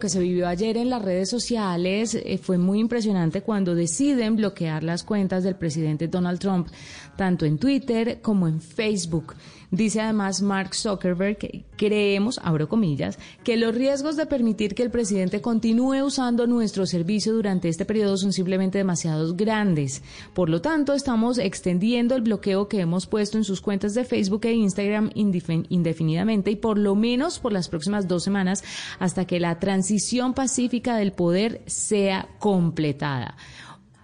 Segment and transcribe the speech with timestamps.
[0.00, 4.82] que se vivió ayer en las redes sociales eh, fue muy impresionante cuando deciden bloquear
[4.82, 6.68] las cuentas del presidente Donald Trump,
[7.16, 9.34] tanto en Twitter como en Facebook.
[9.70, 14.90] Dice además Mark Zuckerberg que creemos, abro comillas, que los riesgos de permitir que el
[14.90, 20.02] presidente continúe usando nuestro servicio durante este periodo son simplemente demasiados grandes.
[20.34, 24.44] Por lo tanto, estamos extendiendo el bloqueo que hemos puesto en sus cuentas de Facebook
[24.44, 28.64] e Instagram indefinidamente y por lo menos por las próximas dos semanas
[28.98, 29.89] hasta que la transición
[30.34, 33.36] pacífica del poder sea completada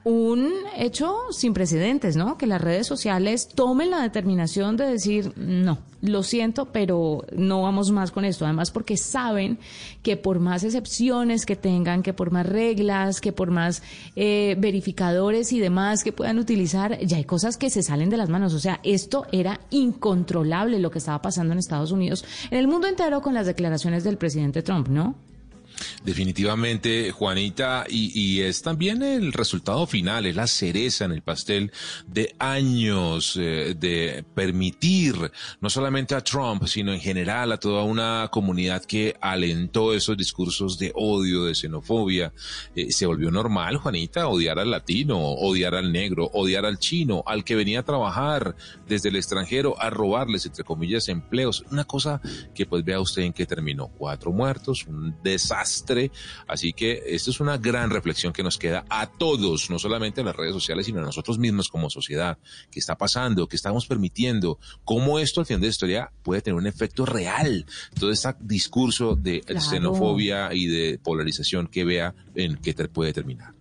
[0.06, 2.38] un hecho sin precedentes, ¿no?
[2.38, 7.90] Que las redes sociales tomen la determinación de decir, no, lo siento, pero no vamos
[7.90, 8.45] más con esto.
[8.45, 9.59] Además, porque saben
[10.04, 13.82] que por más excepciones que tengan, que por más reglas, que por más
[14.14, 18.28] eh, verificadores y demás que puedan utilizar, ya hay cosas que se salen de las
[18.28, 18.54] manos.
[18.54, 22.87] O sea, esto era incontrolable lo que estaba pasando en Estados Unidos, en el mundo
[22.87, 25.16] entero con las declaraciones del presidente Trump, ¿no?
[26.06, 31.73] Definitivamente, Juanita, y, es también el resultado final, es la cereza en el pastel
[32.07, 35.16] de años eh, de permitir
[35.60, 40.79] no solamente a Trump, sino en general a toda una comunidad que alentó esos discursos
[40.79, 42.32] de odio, de xenofobia.
[42.76, 47.43] Eh, se volvió normal, Juanita, odiar al latino, odiar al negro, odiar al chino, al
[47.43, 48.54] que venía a trabajar
[48.87, 51.65] desde el extranjero a robarles, entre comillas, empleos.
[51.73, 52.20] Una cosa
[52.54, 53.88] que pues vea usted en qué terminó.
[53.88, 55.95] Cuatro muertos, un desastre
[56.46, 60.26] Así que esto es una gran reflexión que nos queda a todos, no solamente en
[60.26, 62.38] las redes sociales, sino a nosotros mismos como sociedad.
[62.70, 63.48] ¿Qué está pasando?
[63.48, 64.58] ¿Qué estamos permitiendo?
[64.84, 67.66] ¿Cómo esto al final de la historia puede tener un efecto real?
[67.98, 73.56] Todo este discurso de xenofobia y de polarización que vea en qué puede terminar.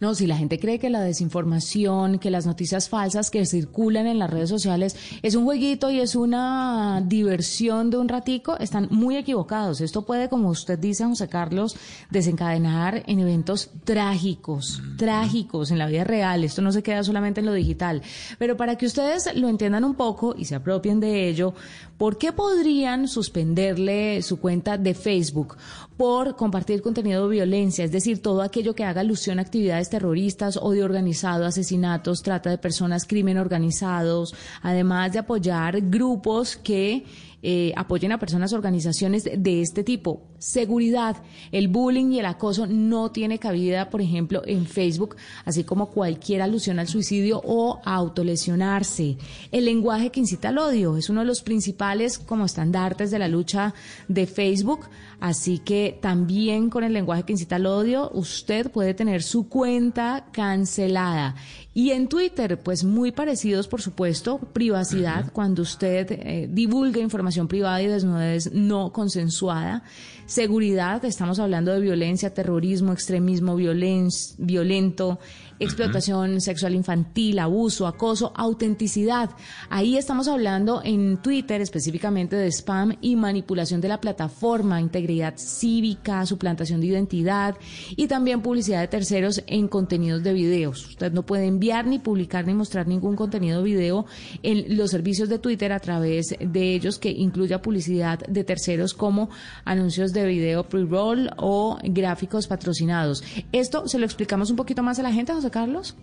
[0.00, 4.18] No, si la gente cree que la desinformación, que las noticias falsas que circulan en
[4.18, 9.16] las redes sociales es un jueguito y es una diversión de un ratico, están muy
[9.16, 9.80] equivocados.
[9.80, 11.76] Esto puede, como usted dice, José Carlos,
[12.10, 16.44] desencadenar en eventos trágicos, trágicos en la vida real.
[16.44, 18.02] Esto no se queda solamente en lo digital.
[18.38, 21.54] Pero para que ustedes lo entiendan un poco y se apropien de ello,
[21.96, 25.56] ¿por qué podrían suspenderle su cuenta de Facebook?
[25.96, 30.56] Por compartir contenido de violencia, es decir, todo aquello que haga alusión a actividades terroristas,
[30.56, 37.04] odio organizado, asesinatos, trata de personas, crimen organizados, además de apoyar grupos que
[37.40, 40.26] eh, apoyen a personas, organizaciones de este tipo.
[40.38, 41.16] Seguridad,
[41.52, 46.42] el bullying y el acoso no tiene cabida, por ejemplo, en Facebook, así como cualquier
[46.42, 49.18] alusión al suicidio o a autolesionarse.
[49.52, 53.28] El lenguaje que incita al odio es uno de los principales como estandartes de la
[53.28, 53.72] lucha
[54.08, 54.88] de Facebook,
[55.20, 60.26] así que también con el lenguaje que incita al odio, usted puede tener su cuenta
[60.32, 61.36] cancelada.
[61.72, 67.82] Y en Twitter, pues muy parecidos, por supuesto, privacidad, cuando usted eh, divulga información privada
[67.82, 69.82] y desnudez no consensuada.
[70.26, 75.18] Seguridad, estamos hablando de violencia, terrorismo, extremismo violento,
[75.58, 79.30] explotación sexual infantil, abuso, acoso, autenticidad.
[79.70, 86.26] Ahí estamos hablando en Twitter específicamente de spam y manipulación de la plataforma, integridad cívica,
[86.26, 87.56] suplantación de identidad
[87.96, 90.86] y también publicidad de terceros en contenidos de videos.
[90.88, 94.06] Usted no puede enviar ni publicar ni mostrar ningún contenido de video
[94.42, 99.30] en los servicios de Twitter a través de ellos que incluya publicidad de terceros como
[99.64, 103.22] anuncios de de video pre-roll o gráficos patrocinados.
[103.52, 105.96] ¿Esto se lo explicamos un poquito más a la gente, José Carlos?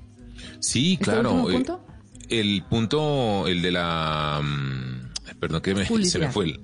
[0.59, 1.49] Sí, ¿Este claro.
[1.49, 1.63] Eh,
[2.29, 4.41] el punto, el de la...
[4.43, 6.59] Mm, perdón que me, se me fue el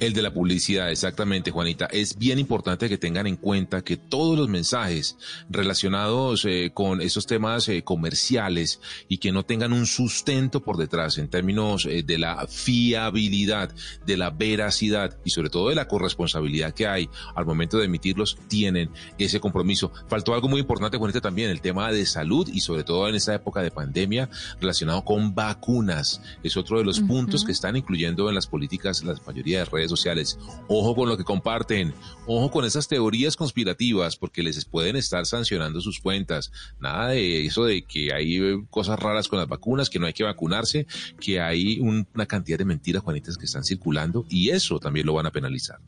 [0.00, 1.86] el de la publicidad, exactamente, Juanita.
[1.86, 5.16] Es bien importante que tengan en cuenta que todos los mensajes
[5.48, 11.18] relacionados eh, con esos temas eh, comerciales y que no tengan un sustento por detrás
[11.18, 13.72] en términos eh, de la fiabilidad,
[14.04, 18.36] de la veracidad y sobre todo de la corresponsabilidad que hay al momento de emitirlos,
[18.48, 19.92] tienen ese compromiso.
[20.08, 23.34] Faltó algo muy importante, Juanita, también, el tema de salud y sobre todo en esta
[23.34, 24.28] época de pandemia
[24.60, 26.20] relacionado con vacunas.
[26.42, 29.83] Es otro de los puntos que están incluyendo en las políticas la mayoría de redes
[29.90, 30.38] sociales.
[30.68, 31.94] Ojo con lo que comparten,
[32.26, 36.52] ojo con esas teorías conspirativas, porque les pueden estar sancionando sus cuentas.
[36.80, 40.24] Nada de eso de que hay cosas raras con las vacunas, que no hay que
[40.24, 40.86] vacunarse,
[41.20, 45.26] que hay una cantidad de mentiras, Juanitas, que están circulando y eso también lo van
[45.26, 45.78] a penalizar.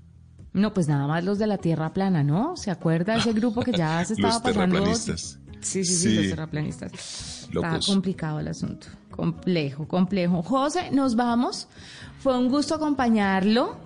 [0.53, 2.56] No, pues nada más los de la Tierra plana, ¿no?
[2.56, 5.38] ¿Se acuerda ese grupo que ya se estaba los terraplanistas.
[5.61, 6.93] Sí, sí, sí, los terraplanistas.
[7.53, 8.87] Está complicado el asunto.
[9.11, 10.43] Complejo, complejo.
[10.43, 11.69] José, nos vamos.
[12.20, 13.76] Fue un gusto acompañarlo.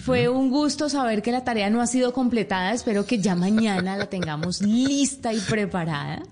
[0.00, 2.72] Fue un gusto saber que la tarea no ha sido completada.
[2.72, 6.22] Espero que ya mañana la tengamos lista y preparada.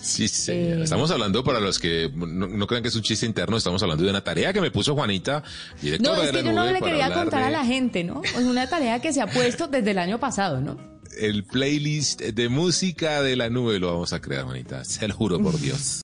[0.00, 0.52] Sí, sí.
[0.52, 4.04] Eh, estamos hablando para los que no, crean que es un chiste interno, estamos hablando
[4.04, 5.42] de una tarea que me puso Juanita,
[6.00, 8.22] No, es que yo no le quería contar a la gente, ¿no?
[8.24, 10.90] Es una tarea que se ha puesto desde el año pasado, ¿no?
[11.18, 14.84] el playlist de música de la nube lo vamos a crear, Juanita.
[14.84, 15.98] Se lo juro por Dios.